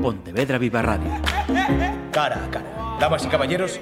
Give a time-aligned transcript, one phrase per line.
[0.00, 1.10] Pontevedra Viva Radio.
[2.12, 2.96] Cara a cara.
[2.98, 3.80] Damas y caballeros,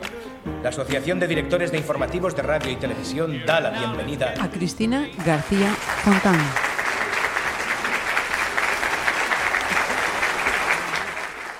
[0.62, 5.08] la Asociación de Directores de Informativos de Radio y Televisión da la bienvenida a Cristina
[5.24, 5.70] García
[6.02, 6.38] Fontán.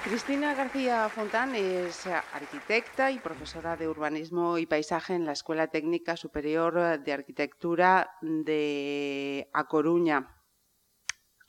[0.04, 6.16] Cristina García Fontán es arquitecta y profesora de urbanismo y paisaje en la Escuela Técnica
[6.16, 10.34] Superior de Arquitectura de A Coruña.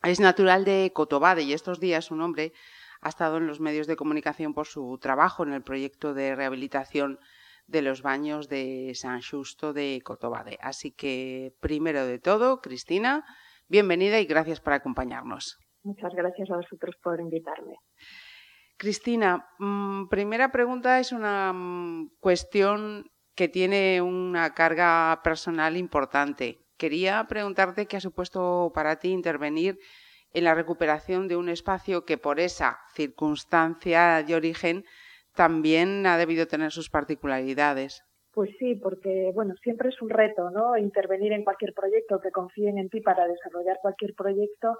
[0.03, 2.53] Es natural de Cotobade y estos días su nombre
[3.01, 7.19] ha estado en los medios de comunicación por su trabajo en el proyecto de rehabilitación
[7.67, 10.57] de los baños de San Justo de Cotobade.
[10.61, 13.23] Así que, primero de todo, Cristina,
[13.67, 15.59] bienvenida y gracias por acompañarnos.
[15.83, 17.75] Muchas gracias a vosotros por invitarme.
[18.77, 26.65] Cristina, mm, primera pregunta es una mm, cuestión que tiene una carga personal importante.
[26.77, 29.77] Quería preguntarte qué ha supuesto para ti intervenir
[30.33, 34.85] en la recuperación de un espacio que por esa circunstancia de origen
[35.35, 38.03] también ha debido tener sus particularidades.
[38.33, 40.77] Pues sí, porque bueno, siempre es un reto, ¿no?
[40.77, 44.77] Intervenir en cualquier proyecto, que confíen en ti para desarrollar cualquier proyecto,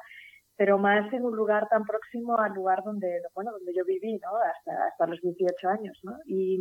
[0.55, 4.29] pero más en un lugar tan próximo al lugar donde, bueno, donde yo viví, ¿no?
[4.37, 6.17] Hasta, hasta los 18 años, ¿no?
[6.25, 6.59] Y,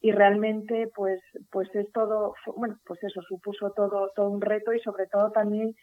[0.00, 4.80] y realmente pues pues es todo bueno pues eso supuso todo todo un reto y
[4.80, 5.74] sobre todo también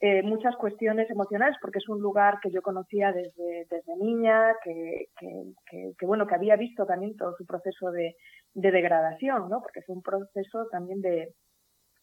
[0.00, 5.06] eh, muchas cuestiones emocionales porque es un lugar que yo conocía desde, desde niña que,
[5.18, 8.16] que, bueno que había visto también todo su proceso de,
[8.54, 11.34] de degradación no porque fue un proceso también de,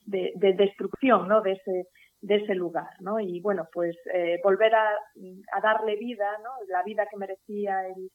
[0.06, 1.88] de, destrucción no de ese
[2.22, 4.88] de ese lugar no y bueno pues eh, volver a,
[5.54, 8.10] a darle vida no la vida que merecía el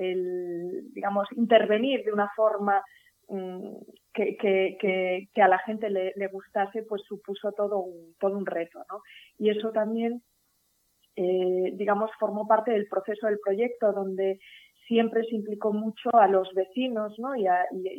[0.00, 2.82] el, digamos, intervenir de una forma
[3.28, 3.76] mm,
[4.12, 8.46] que, que, que, a la gente le, le, gustase, pues supuso todo un, todo un
[8.46, 9.02] reto, ¿no?
[9.38, 10.22] Y eso también,
[11.16, 14.40] eh, digamos, formó parte del proceso del proyecto, donde
[14.86, 17.36] siempre se implicó mucho a los vecinos, ¿no?
[17.36, 17.46] Y,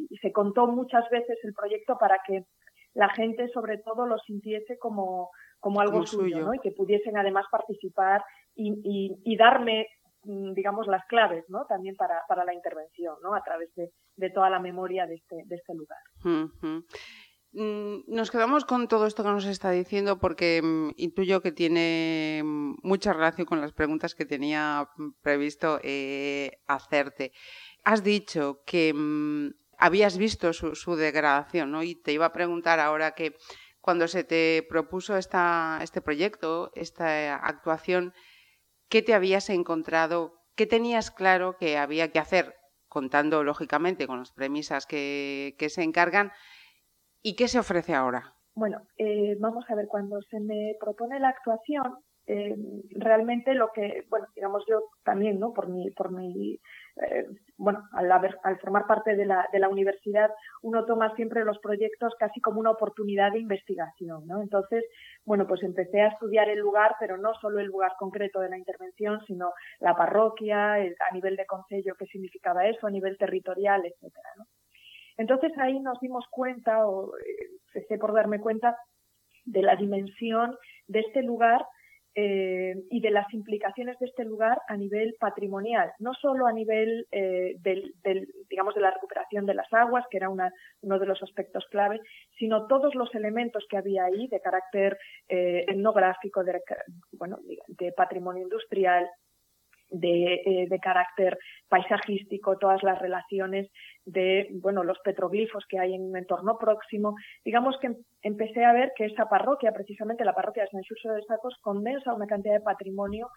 [0.09, 2.45] y, se contó muchas veces el proyecto para que
[2.94, 5.30] la gente, sobre todo, lo sintiese como,
[5.60, 6.54] como algo suyo, ¿no?
[6.54, 8.21] Y que pudiesen además participar
[8.54, 9.88] y, y, y darme
[10.23, 11.65] digamos, las claves, ¿no?
[11.65, 13.33] También para, para la intervención, ¿no?
[13.33, 15.99] A través de, de toda la memoria de este, de este lugar.
[17.54, 22.42] Mm, nos quedamos con todo esto que nos está diciendo porque mm, intuyo que tiene
[22.45, 24.87] mucha relación con las preguntas que tenía
[25.21, 27.33] previsto eh, hacerte.
[27.83, 28.93] Has dicho que
[29.77, 31.83] habías visto su, su, degradación, ¿no?
[31.83, 33.36] Y te iba a preguntar ahora que
[33.82, 38.14] cuando se te propuso esta, este proyecto, esta actuación,
[38.91, 42.55] qué te habías encontrado, qué tenías claro que había que hacer,
[42.89, 46.31] contando lógicamente con las premisas que, se encargan,
[47.23, 48.35] y qué se ofrece ahora.
[48.53, 52.53] Bueno, eh, vamos a ver, cuando se me propone la actuación, eh,
[52.91, 55.53] realmente lo que, bueno, digamos yo también, ¿no?
[55.53, 56.59] Por mi, por mi
[56.97, 57.25] eh,
[57.57, 60.29] bueno, al, al formar parte de la, de la universidad,
[60.61, 64.41] uno toma siempre los proyectos casi como una oportunidad de investigación, ¿no?
[64.41, 64.83] Entonces,
[65.25, 68.57] bueno, pues empecé a estudiar el lugar, pero no solo el lugar concreto de la
[68.57, 74.29] intervención, sino la parroquia, a nivel de concello, qué significaba eso, a nivel territorial, etcétera,
[74.37, 74.45] ¿no?
[75.17, 78.75] Entonces ahí nos dimos cuenta, o eh, empecé por darme cuenta,
[79.45, 80.55] de la dimensión
[80.87, 81.65] de este lugar
[82.14, 87.08] eh, y de las implicaciones de este lugar a nivel patrimonial, no solo a nivel
[87.11, 90.52] eh, del, del, digamos, de la recuperación de las aguas, que era una,
[90.82, 92.00] uno de los aspectos clave,
[92.38, 94.98] sino todos los elementos que había ahí de carácter
[95.30, 96.61] eh, etnográfico, de,
[97.14, 99.10] bueno, de patrimonio industrial,
[99.91, 101.37] de, eh, de, carácter
[101.69, 103.69] paisajístico, todas las relaciones
[104.05, 107.15] de bueno, los petroglifos que hay en un entorno próximo.
[107.45, 111.23] Digamos que empecé a ver que esa parroquia, precisamente la parroquia de San Xuxo de
[111.23, 113.29] Sacos, condensa una cantidad de patrimonio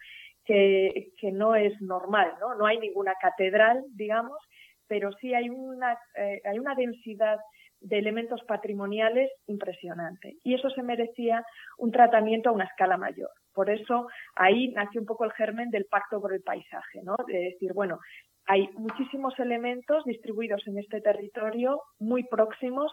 [0.44, 2.54] que, que no es normal, ¿no?
[2.54, 4.38] No hay ninguna catedral, digamos,
[4.86, 7.38] pero sí hay una, eh, hay una densidad
[7.84, 10.39] de elementos patrimoniales impresionante.
[10.43, 11.45] Y eso se merecía
[11.78, 13.31] un tratamiento a una escala mayor.
[13.53, 17.15] Por eso ahí nació un poco el germen del pacto por el paisaje, ¿no?
[17.27, 17.98] De decir, bueno,
[18.47, 22.92] hay muchísimos elementos distribuidos en este territorio muy próximos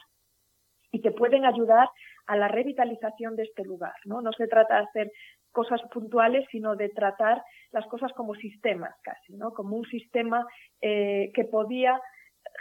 [0.92, 1.90] y que pueden ayudar
[2.28, 4.22] a la revitalización de este lugar, ¿no?
[4.22, 5.12] No se trata de hacer
[5.52, 7.42] cosas puntuales, sino de tratar
[7.72, 9.52] las cosas como sistemas casi, ¿no?
[9.52, 10.46] Como un sistema
[10.82, 12.00] eh, que podía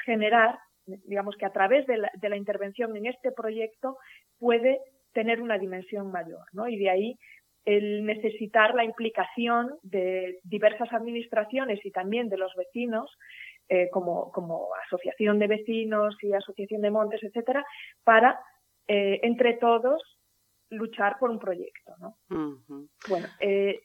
[0.05, 0.59] generar,
[1.05, 3.99] digamos que a través de la, de la intervención en este proyecto
[4.39, 4.81] puede
[5.13, 6.69] tener una dimensión mayor, ¿no?
[6.69, 7.19] Y de ahí
[7.65, 13.11] el necesitar la implicación de diversas administraciones y también de los vecinos,
[13.69, 17.65] eh, como, como, asociación de vecinos y asociación de montes, etcétera,
[18.03, 18.41] para
[18.89, 20.03] eh, entre todos
[20.71, 21.95] luchar por un proyecto.
[21.99, 22.17] ¿no?
[23.09, 23.81] Bueno, eh,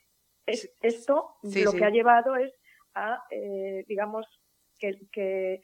[0.46, 2.54] es, esto lo que ha llevado es
[2.94, 3.22] a,
[3.88, 4.26] digamos,
[4.80, 5.62] que, que,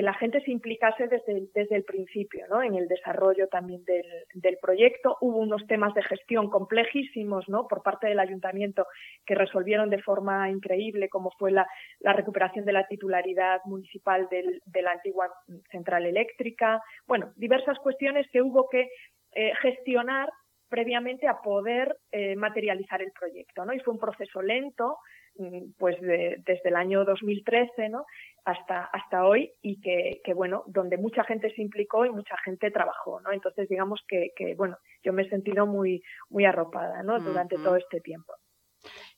[0.00, 2.62] la gente se implicase desde, desde el principio, ¿no?
[2.62, 5.18] En el desarrollo también del, del, proyecto.
[5.20, 7.68] Hubo unos temas de gestión complejísimos, ¿no?
[7.68, 8.86] Por parte del ayuntamiento
[9.26, 11.66] que resolvieron de forma increíble, como fue la,
[12.00, 15.30] la recuperación de la titularidad municipal del, de la antigua
[15.70, 16.80] central eléctrica.
[17.06, 18.88] Bueno, diversas cuestiones que hubo que
[19.34, 20.30] eh, gestionar
[20.68, 23.74] previamente a poder eh, materializar el proyecto, ¿no?
[23.74, 24.96] Y fue un proceso lento,
[25.36, 28.04] mm, pues desde el año 2013, ¿no?
[28.44, 33.20] Hasta, hasta hoy y que, bueno, donde mucha gente se implicó y mucha gente trabajó,
[33.20, 33.32] ¿no?
[33.32, 37.20] Entonces, digamos que, bueno, yo me he sentido muy, muy arropada, ¿no?
[37.20, 38.32] Durante todo este tiempo.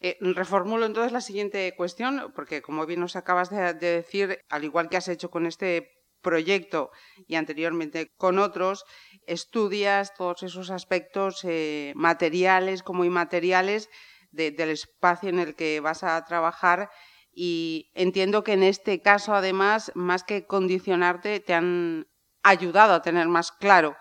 [0.00, 4.88] Eh, reformulo entonces la siguiente cuestión, porque como bien nos acabas de, decir, al igual
[4.88, 5.90] que has hecho con este
[6.20, 6.90] proyecto
[7.26, 8.84] y anteriormente con otros,
[9.26, 13.90] estudias todos esos aspectos eh, materiales como inmateriales
[14.34, 16.90] del espacio en el que vas a trabajar
[17.32, 22.06] y entiendo que en este caso además, más que condicionarte, te han
[22.42, 23.96] ayudado a tener más claro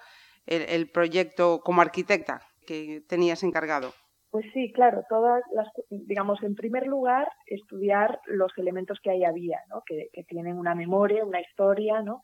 [0.46, 3.94] el proyecto como arquitecta que tenías encargado.
[4.34, 9.60] Pues sí, claro, todas las, digamos, en primer lugar, estudiar los elementos que ahí había,
[9.70, 9.84] ¿no?
[9.86, 12.24] Que, tienen una memoria, una historia, ¿no?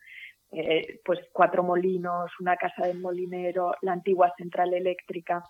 [0.51, 5.43] Eh, pues cuatro molinos, una casa del molinero, la antigua central eléctrica.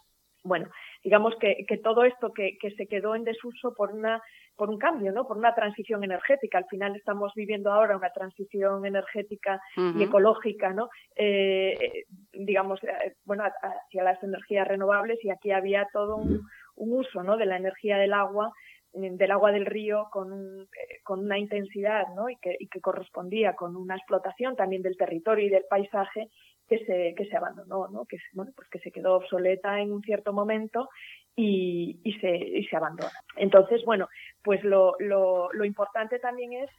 [0.43, 0.69] Bueno,
[1.03, 4.21] digamos que, que todo esto que, que, se quedó en desuso por una
[4.59, 5.25] por un cambio, ¿no?
[5.25, 6.57] Por una transición energética.
[6.57, 10.89] Al final estamos viviendo ahora una transición energética y ecológica, ¿no?
[11.15, 12.03] Eh,
[12.33, 16.41] digamos, eh, bueno, hacia las energías renovables y aquí había todo un,
[16.75, 17.37] uso, ¿no?
[17.37, 18.51] De la energía del agua
[18.93, 20.67] eh, del agua del río con,
[21.03, 22.29] con una intensidad ¿no?
[22.29, 26.29] y, que, y que correspondía con una explotación también del territorio y del paisaje
[26.69, 28.05] que se, que se abandonó, ¿no?
[28.05, 30.89] que, bueno, pues que se quedó obsoleta en un cierto momento
[31.35, 33.19] y, y, se, y se abandona.
[33.35, 34.07] Entonces, bueno,
[34.43, 36.69] pues lo, lo, lo importante también es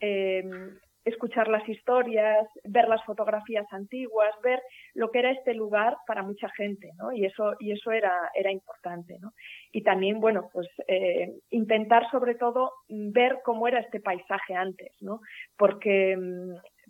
[0.00, 0.42] eh,
[1.04, 4.62] escuchar las historias, ver las fotografías antiguas, ver
[4.94, 7.12] lo que era este lugar para mucha gente, ¿no?
[7.12, 9.32] Y eso, y eso era, era importante, ¿no?
[9.70, 15.20] Y también, bueno, pues eh, intentar sobre todo ver cómo era este paisaje antes, ¿no?
[15.58, 16.16] Porque,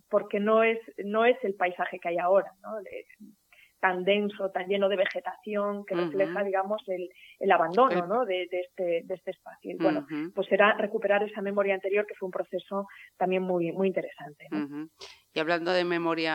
[0.08, 2.78] porque no es, no es el paisaje que hay ahora, ¿no?
[3.84, 7.06] tan denso, tan lleno de vegetación, que refleja, digamos, el,
[7.38, 8.24] el abandono ¿no?
[8.24, 9.72] de, de, este, de este espacio.
[9.72, 12.86] Y bueno, pues era recuperar esa memoria anterior, que fue un proceso
[13.18, 14.48] también muy, muy interesante.
[15.34, 16.32] Y hablando de memoria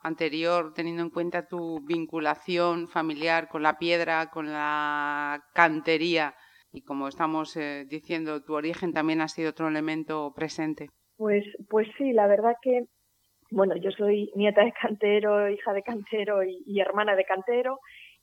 [0.00, 6.36] anterior, teniendo en cuenta tu vinculación familiar con la piedra, con la cantería,
[6.70, 10.90] y como estamos eh, diciendo, tu origen también ha sido otro elemento presente.
[11.18, 12.86] Pues, pues sí, la verdad que
[13.50, 17.80] bueno, yo soy nieta de cantero, hija de cantero y, hermana de cantero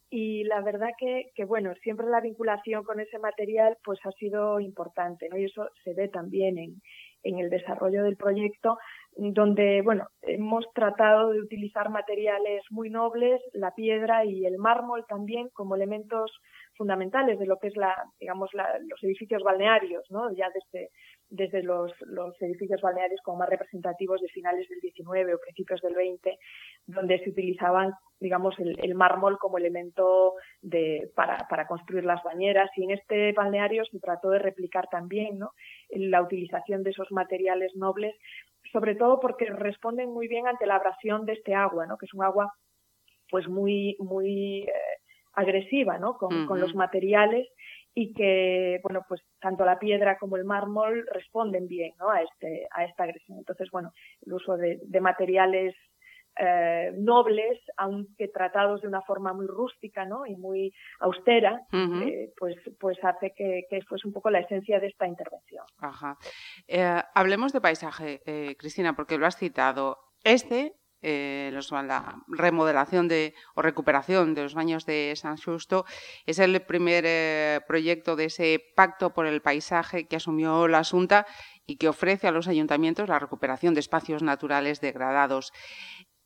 [0.10, 4.60] y la verdad que, que, bueno, siempre la vinculación con ese material pues ha sido
[4.60, 5.38] importante, ¿no?
[5.38, 6.82] Y eso se ve también en,
[7.26, 8.78] en el desarrollo del proyecto,
[9.18, 15.50] donde, bueno, hemos tratado de utilizar materiales muy nobles, la piedra y el mármol también
[15.54, 16.32] como elementos
[16.78, 20.32] fundamentales de lo que es la, digamos, los edificios balnearios, ¿no?
[20.34, 20.92] Ya desde,
[21.30, 25.96] desde los, los, edificios balnearios como más representativos de finales del 19 o principios del
[25.96, 26.38] 20,
[26.86, 32.70] donde se utilizaban, digamos, el, mármol como elemento de, para, para, construir las bañeras.
[32.76, 35.52] Y en este balneario se trató de replicar también, ¿no?
[35.90, 38.16] La utilización de esos materiales nobles,
[38.72, 41.98] sobre todo porque responden muy bien ante la abrasión de este agua, ¿no?
[41.98, 42.54] Que es un agua
[43.30, 44.72] pues muy, muy eh,
[45.36, 46.18] agresiva ¿no?
[46.18, 47.48] Con, con, los materiales
[47.98, 52.10] y que, bueno, pues tanto la piedra como el mármol responden bien ¿no?
[52.10, 53.38] a, este, a esta agresión.
[53.38, 53.94] Entonces, bueno,
[54.26, 55.74] el uso de, de materiales
[56.38, 60.26] eh, nobles, aunque tratados de una forma muy rústica ¿no?
[60.26, 64.88] y muy austera, eh, pues, pues hace que, que fuese un poco la esencia de
[64.88, 65.64] esta intervención.
[65.78, 66.18] Ajá.
[66.68, 70.00] Eh, hablemos de paisaje, eh, Cristina, porque lo has citado.
[70.26, 75.86] Este eh, la remodelación de, o recuperación de los baños de San Justo,
[76.26, 81.26] es el primer eh, proyecto de ese pacto por el paisaje que asumió la Asunta
[81.66, 85.52] y que ofrece a los ayuntamientos la recuperación de espacios naturales degradados.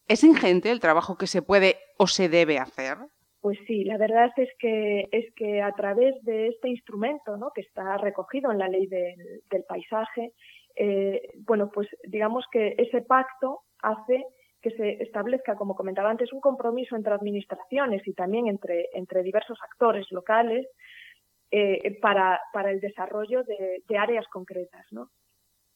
[0.08, 2.98] ¿Es ingente el trabajo que se puede o se debe hacer?
[3.42, 7.52] Pues sí, la verdad es que es que a través de este instrumento, ¿no?
[7.56, 10.34] que está recogido en la ley del, paisaje,
[10.76, 14.26] eh, bueno, pues digamos que ese pacto hace
[14.62, 19.58] que se establezca, como comentaba antes, un compromiso entre administraciones y también entre, entre diversos
[19.64, 20.68] actores locales
[21.52, 24.86] eh, para, para, el desarrollo de, áreas concretas.
[24.92, 25.10] ¿no?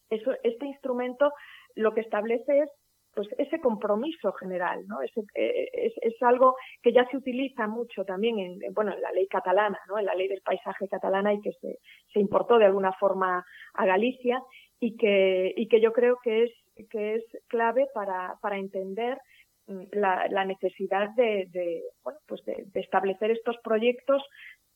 [0.10, 1.32] Eso, este instrumento
[1.76, 2.70] lo que establece es
[3.16, 5.02] pues ese compromiso general, ¿no?
[5.04, 9.12] Ese, eh, es, es, algo que ya se utiliza mucho también en, bueno, en la
[9.12, 10.00] ley catalana, ¿no?
[10.00, 11.78] En la ley del paisaje catalana y que se,
[12.12, 14.42] se importó de alguna forma a Galicia
[14.80, 16.52] y que, y que yo creo que es,
[16.90, 19.20] que es clave para, para entender
[19.68, 24.24] mm, la, la necesidad de, de bueno, pues de, de establecer estos proyectos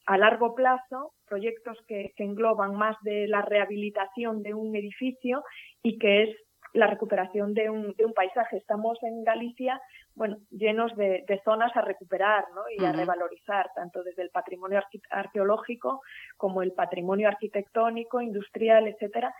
[0.06, 5.44] a largo plazo, proyectos que, que, engloban más de la rehabilitación de un edificio
[5.84, 6.36] y que es
[6.74, 8.58] la recuperación de un, de un paisaje.
[8.58, 9.82] Estamos en Galicia,
[10.16, 12.62] bueno, llenos de, de zonas a recuperar ¿no?
[12.70, 16.01] y a revalorizar, tanto desde el patrimonio arqueológico
[16.38, 19.34] como el patrimonio arquitectónico, industrial, etcétera,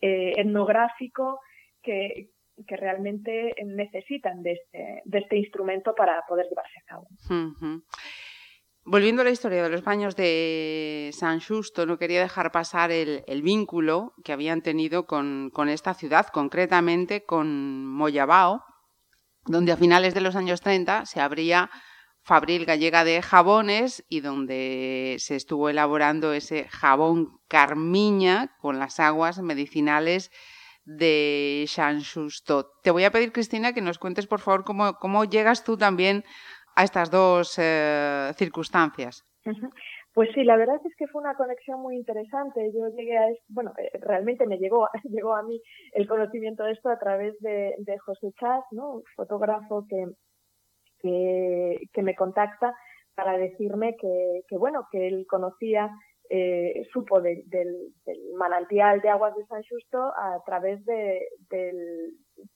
[0.00, 1.40] eh, etnográfico,
[1.88, 2.30] que,
[2.76, 7.08] realmente necesitan de este, de este instrumento para poder llevarse a cabo.
[8.84, 13.22] Volviendo a la historia de los baños de San Justo, no quería dejar pasar el,
[13.28, 18.64] el vínculo que habían tenido con, con, esta ciudad, concretamente con Moyabao,
[19.46, 21.70] donde a finales de los años 30 se abría
[22.22, 29.38] Fabril Gallega de Jabones y donde se estuvo elaborando ese jabón Carmiña con las aguas
[29.40, 30.30] medicinales
[30.88, 31.66] de
[32.14, 32.72] Justo.
[32.82, 36.24] Te voy a pedir, Cristina, que nos cuentes, por favor, cómo, cómo llegas tú también
[36.74, 39.22] a estas dos eh, circunstancias.
[40.14, 42.72] Pues sí, la verdad es que fue una conexión muy interesante.
[42.74, 45.60] Yo llegué a, bueno, eh, realmente me llegó, llegó a mí
[45.92, 48.94] el conocimiento de esto a través de, de José Chas, ¿no?
[48.94, 50.06] un fotógrafo que,
[51.00, 52.74] que, que, me contacta
[53.14, 55.90] para decirme que, que bueno, que él conocía,
[56.30, 62.12] eh, supo de, del, del, manantial de aguas de San Justo a través de, del,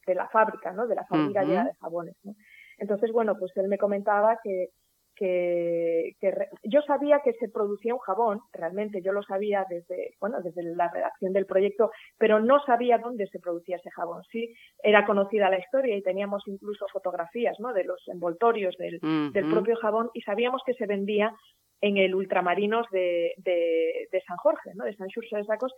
[0.07, 0.87] de la fábrica, ¿no?
[0.87, 1.65] De la fábrica uh -huh.
[1.65, 2.33] de jabones, ¿no?
[2.79, 4.69] Entonces, bueno, pues él me comentaba que,
[5.15, 10.15] que, que re, yo sabía que se producía un jabón, realmente yo lo sabía desde,
[10.21, 14.23] bueno, desde la redacción del proyecto, pero no sabía dónde se producía ese jabón.
[14.31, 14.53] Sí,
[14.83, 17.73] era conocida la historia y teníamos incluso fotografías, ¿no?
[17.73, 19.33] De los envoltorios del, uh -huh.
[19.33, 21.33] del propio jabón y sabíamos que se vendía
[21.83, 24.85] en el ultramarinos de, de, de San Jorge, ¿no?
[24.85, 25.75] De San Xurxo de Sacos,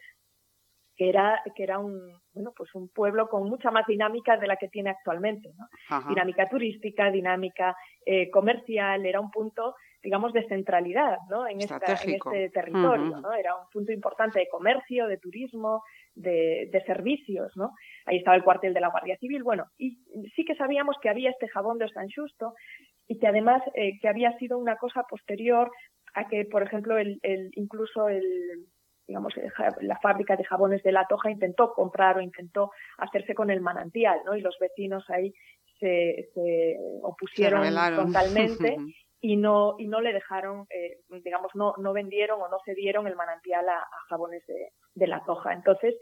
[0.96, 1.98] que era, que era un,
[2.32, 6.08] bueno, pues un pueblo con mucha más dinámica de la que tiene actualmente, ¿no?
[6.08, 11.48] Dinámica turística, dinámica eh, comercial, era un punto, digamos, de centralidad, ¿no?
[11.48, 13.22] En, esta, en este territorio, uh -huh.
[13.22, 13.32] ¿no?
[13.32, 15.82] Era un punto importante de comercio, de turismo,
[16.14, 17.70] de, de, servicios, ¿no?
[18.04, 19.96] Ahí estaba el cuartel de la Guardia Civil, bueno, y
[20.36, 22.52] sí que sabíamos que había este jabón de San Justo
[23.08, 25.70] y que además eh, que había sido una cosa posterior
[26.14, 28.24] a que, por ejemplo, el, el incluso el
[29.06, 29.34] digamos,
[29.82, 34.20] la fábrica de jabones de La Toja intentó comprar o intentó hacerse con el manantial,
[34.24, 34.34] ¿no?
[34.34, 35.32] Y los vecinos ahí
[35.78, 38.76] se, se opusieron se totalmente
[39.20, 43.16] y no y no le dejaron, eh, digamos, no no vendieron o no cedieron el
[43.16, 45.52] manantial a, a jabones de, de, La Toja.
[45.52, 45.94] Entonces,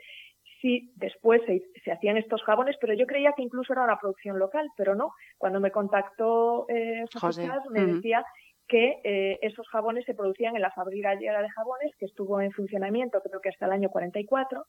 [0.60, 4.38] sí, después se, se, hacían estos jabones, pero yo creía que incluso era una producción
[4.38, 5.12] local, pero no.
[5.38, 7.70] Cuando me contactó eh, José, José.
[7.70, 7.94] me uh -huh.
[7.96, 8.24] decía
[8.68, 12.52] que eh, esos jabones se producían en la fábrica gallega de jabones, que estuvo en
[12.52, 14.64] funcionamiento creo que hasta el año 44,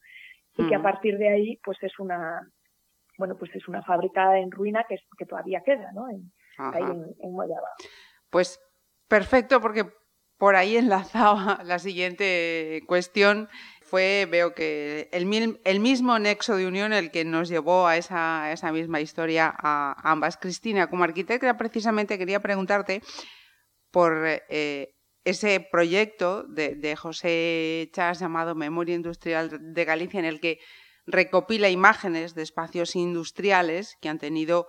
[0.57, 0.69] y uh -huh.
[0.69, 2.41] que a partir de ahí pues es una
[3.17, 6.09] bueno pues es una fábrica en ruina que, que todavía queda, ¿no?
[6.09, 7.35] En, ahí en, en.
[8.29, 8.59] Pues
[9.07, 9.85] perfecto, porque
[10.37, 13.49] por ahí enlazaba la siguiente cuestión.
[13.81, 18.45] Fue, veo que el, el, mismo nexo de unión el que nos llevó a esa,
[18.45, 20.35] a esa misma historia a ambas.
[20.35, 23.01] Cristina, como arquitecta, precisamente quería preguntarte
[23.93, 30.57] por eh, ese proyecto de, José Chas llamado Memoria Industrial de Galicia, en el que
[31.05, 34.67] recopila imágenes de espacios industriales que han tenido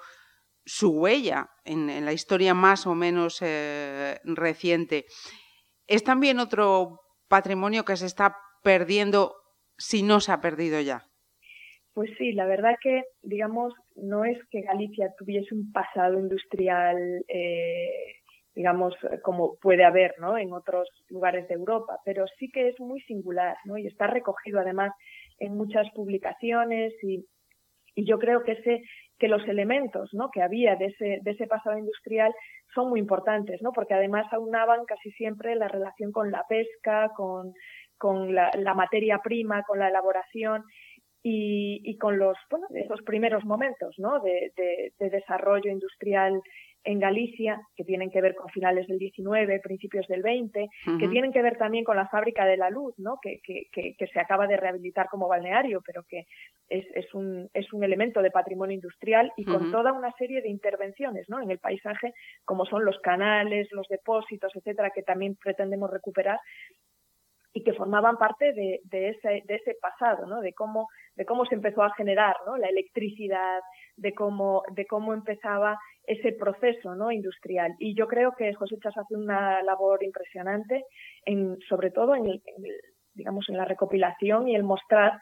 [0.66, 5.06] su huella en, la historia más o menos eh, reciente.
[5.86, 9.34] Es también otro patrimonio que se está perdiendo
[9.78, 11.06] si no se ha perdido ya.
[11.94, 18.23] Pues sí, la verdad que, digamos, no es que Galicia tuviese un pasado industrial eh,
[18.54, 20.38] digamos, como puede haber ¿no?
[20.38, 23.76] en otros lugares de Europa, pero sí que es muy singular ¿no?
[23.76, 24.92] y está recogido además
[25.38, 27.26] en muchas publicaciones y,
[27.94, 28.82] y yo creo que ese
[29.18, 30.30] que los elementos ¿no?
[30.30, 32.34] que había de ese, de ese pasado industrial
[32.74, 33.72] son muy importantes, ¿no?
[33.72, 37.52] porque además aunaban casi siempre la relación con la pesca, con,
[37.96, 40.64] con la, la materia prima, con la elaboración
[41.22, 44.20] y, y, con los bueno, esos primeros momentos ¿no?
[44.20, 46.40] de, de, de desarrollo industrial
[46.84, 50.98] en Galicia, que tienen que ver con finales del 19, principios del 20, uh -huh.
[50.98, 53.18] que tienen que ver también con la fábrica de la luz, ¿no?
[53.22, 56.26] que, que, que, que se acaba de rehabilitar como balneario, pero que
[56.68, 59.72] es, es, un, es un elemento de patrimonio industrial y con uh -huh.
[59.72, 61.40] toda una serie de intervenciones ¿no?
[61.40, 62.12] en el paisaje,
[62.44, 66.38] como son los canales, los depósitos, etcétera, que también pretendemos recuperar.
[67.56, 70.40] y que formaban parte de, ese, de ese pasado, ¿no?
[70.40, 72.56] de, cómo, de cómo se empezó a generar ¿no?
[72.56, 73.60] la electricidad,
[73.96, 77.10] de cómo, de cómo empezaba ese proceso ¿no?
[77.10, 77.74] industrial.
[77.78, 80.84] Y yo creo que José Chas hace una labor impresionante,
[81.24, 82.42] en, sobre todo en,
[83.14, 85.18] digamos, en la recopilación y el mostrar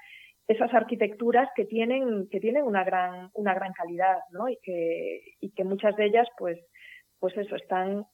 [0.48, 4.48] esas arquitecturas que tienen, que tienen una gran, una gran calidad, ¿no?
[4.48, 6.58] Y que, y que muchas de ellas, pues,
[7.20, 8.04] pues eso, están,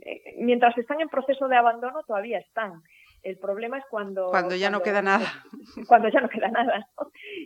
[0.00, 2.80] eh, mientras están en proceso de abandono, todavía están.
[3.26, 4.30] El problema es cuando...
[4.30, 5.26] Cuando ya no queda nada.
[5.88, 6.88] Cuando ya no queda nada,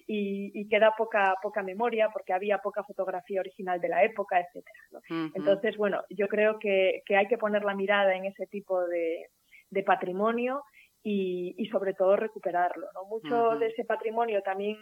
[0.07, 5.01] y, queda poca, poca memoria porque había poca fotografía original de la época, etcétera.
[5.35, 9.31] Entonces, bueno, yo creo que, hay que poner la mirada en ese tipo de,
[9.87, 10.65] patrimonio
[11.03, 12.87] y, sobre todo recuperarlo.
[12.93, 13.05] ¿no?
[13.07, 14.77] Mucho de ese patrimonio también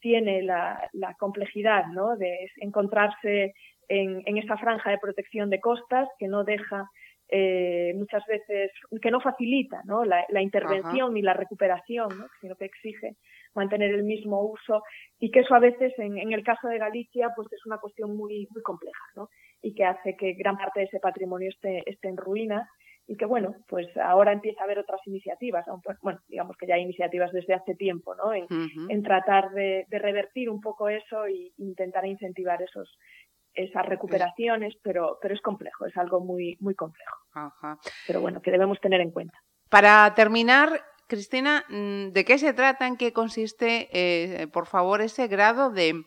[0.00, 2.16] tiene la, complejidad ¿no?
[2.16, 3.54] de encontrarse
[3.88, 6.90] en, en, esa franja de protección de costas que no deja
[7.28, 10.04] eh, muchas veces, que no facilita ¿no?
[10.04, 12.10] La, intervención y la recuperación,
[12.40, 13.16] sino que exige
[13.54, 14.82] mantener el mismo uso
[15.18, 18.48] y que eso a veces en, el caso de Galicia pues es una cuestión muy,
[18.50, 19.28] muy compleja ¿no?
[19.62, 22.68] y que hace que gran parte de ese patrimonio esté, esté en ruinas
[23.06, 25.66] y que bueno, pues ahora empieza a haber otras iniciativas,
[26.02, 28.32] bueno, digamos que ya hay iniciativas desde hace tiempo, ¿no?
[28.32, 28.46] En,
[28.88, 32.96] en tratar de, de, revertir un poco eso e intentar incentivar esos,
[33.54, 37.18] esas recuperaciones, pero, pero es complejo, es algo muy, muy complejo.
[38.06, 39.38] Pero bueno, que debemos tener en cuenta.
[39.68, 45.28] Para terminar, Cristina, mm, ¿de qué se trata, en qué consiste, eh, por favor, ese
[45.28, 46.02] grado de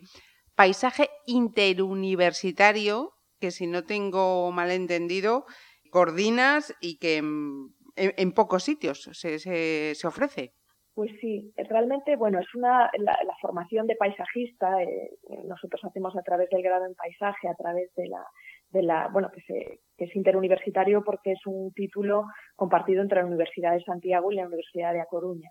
[0.56, 5.46] paisaje interuniversitario que, si no tengo mal entendido,
[5.92, 10.54] coordinas y que mm, en, pocos sitios se, se ofrece?
[10.96, 15.12] Pues sí, realmente, bueno, es una, la, formación de paisajista, eh,
[15.44, 18.26] nosotros hacemos a través del grado en paisaje, a través de la,
[18.70, 22.24] de la bueno, que, se, que es interuniversitario porque es un título
[22.56, 25.50] compartido entre la Universidad de Santiago y la Universidad de A Coruña.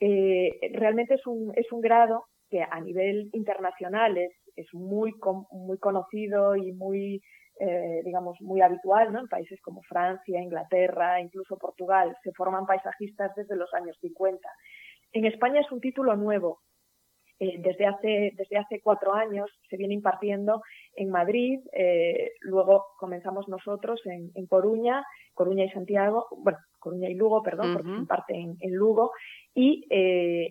[0.00, 5.12] Eh, realmente es un, es un grado que a nivel internacional es, es muy,
[5.50, 7.20] muy conocido y muy
[7.60, 9.20] eh, digamos, muy habitual, ¿no?
[9.20, 14.48] En países como Francia, Inglaterra, incluso Portugal, se forman paisajistas desde los años 50.
[15.12, 16.60] En España es un título nuevo.
[17.38, 20.62] Eh, desde, hace, desde hace cuatro años se viene impartiendo
[20.94, 27.42] en Madrid, eh, luego comenzamos nosotros en, Coruña, Coruña y Santiago, bueno, Coruña y Lugo,
[27.42, 29.10] perdón, porque se imparte en, Lugo,
[29.52, 29.84] y,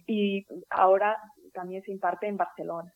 [0.07, 1.17] y ahora
[1.53, 2.91] también se imparte en Barcelona.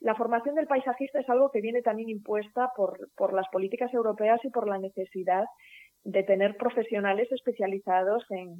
[0.00, 4.44] La formación del paisajista es algo que viene también impuesta por, por las políticas europeas
[4.44, 5.44] y por la necesidad
[6.04, 8.54] de tener profesionales especializados en,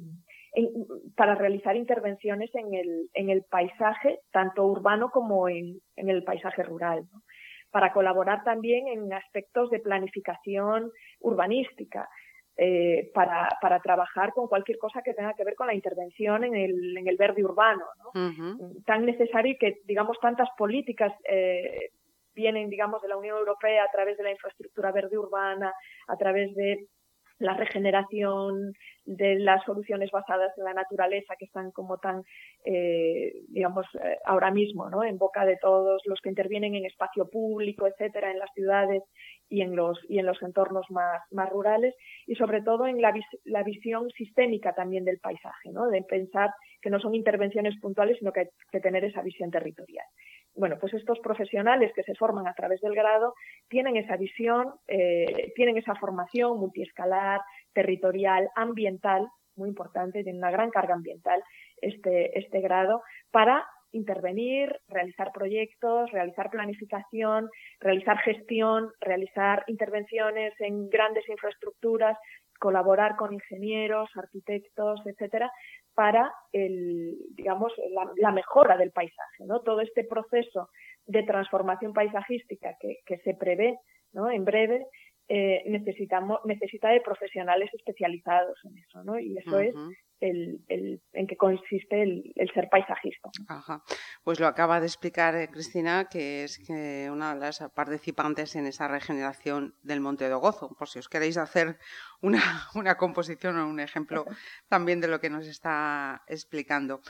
[1.15, 6.63] para realizar intervenciones en el, en el paisaje, tanto urbano como en, en el paisaje
[6.63, 7.05] rural,
[7.71, 12.09] para colaborar también en aspectos de planificación urbanística.
[12.59, 16.55] Eh, para, para, trabajar con cualquier cosa que tenga que ver con la intervención en
[16.55, 17.85] el, en el verde urbano.
[18.15, 18.57] ¿no?
[18.83, 21.91] Tan necesario que, digamos, tantas políticas eh,
[22.33, 25.71] vienen, digamos, de la Unión Europea a través de la infraestructura verde urbana,
[26.07, 26.87] a través de
[27.39, 28.73] la regeneración
[29.05, 32.23] de las soluciones basadas en la naturaleza que están como tan,
[32.65, 35.03] eh, digamos, eh, ahora mismo, ¿no?
[35.03, 39.03] En boca de todos los que intervienen en espacio público, etcétera, en las ciudades
[39.49, 41.95] y en los, y en los entornos más, más rurales
[42.25, 43.13] y sobre todo en la,
[43.45, 45.87] la visión sistémica también del paisaje, ¿no?
[45.87, 46.49] De pensar
[46.81, 50.05] que no son intervenciones puntuales, sino que hay que tener esa visión territorial
[50.57, 53.33] bueno, pues estos profesionales que se forman a través del grado
[53.69, 57.41] tienen esa visión, eh, tienen esa formación multiescalar,
[57.73, 61.43] territorial, ambiental, muy importante, tiene una gran carga ambiental
[61.81, 71.27] este, este grado, para intervenir, realizar proyectos, realizar planificación, realizar gestión, realizar intervenciones en grandes
[71.29, 72.17] infraestructuras,
[72.59, 75.51] colaborar con ingenieros, arquitectos, etcétera,
[75.93, 77.73] para el, digamos,
[78.17, 79.61] la, mejora del paisaje, ¿no?
[79.61, 80.69] Todo este proceso
[81.05, 83.79] de transformación paisajística que, que se prevé,
[84.13, 84.29] ¿no?
[84.29, 84.85] En breve,
[85.29, 89.19] eh, necesitamos, necesita de profesionales especializados en eso, ¿no?
[89.19, 89.75] Y eso es
[90.21, 93.29] el, el, en qué consiste el, el ser paisajista.
[93.47, 93.83] Ajá.
[94.23, 98.67] Pues lo acaba de explicar eh, Cristina, que es que una de las participantes en
[98.67, 101.77] esa regeneración del Monte de Gozo, por si os queréis hacer
[102.21, 102.39] una,
[102.75, 104.25] una composición o un ejemplo
[104.69, 107.01] también de lo que nos está explicando.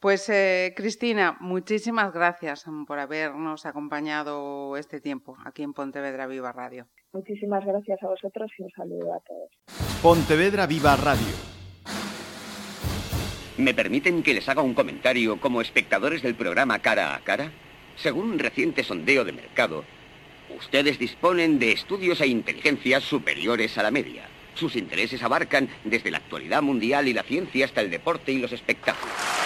[0.00, 6.86] Pues eh, Cristina, muchísimas gracias por habernos acompañado este tiempo aquí en Pontevedra Viva Radio.
[7.12, 9.50] Muchísimas gracias a vosotros y un saludo a todos.
[10.00, 11.34] Pontevedra Viva Radio.
[13.56, 17.50] ¿Me permiten que les haga un comentario como espectadores del programa Cara a Cara?
[17.96, 19.82] Según un reciente sondeo de mercado,
[20.56, 24.28] ustedes disponen de estudios e inteligencias superiores a la media.
[24.54, 28.52] Sus intereses abarcan desde la actualidad mundial y la ciencia hasta el deporte y los
[28.52, 29.37] espectáculos.